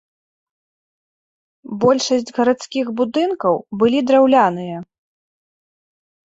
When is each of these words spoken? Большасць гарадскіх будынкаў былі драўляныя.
Большасць 1.83 2.33
гарадскіх 2.39 2.85
будынкаў 3.03 3.55
былі 3.85 3.99
драўляныя. 4.11 4.77